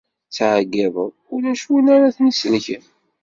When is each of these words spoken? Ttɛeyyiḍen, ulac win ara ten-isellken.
Ttɛeyyiḍen, 0.27 1.11
ulac 1.35 1.61
win 1.71 1.87
ara 1.95 2.15
ten-isellken. 2.15 2.83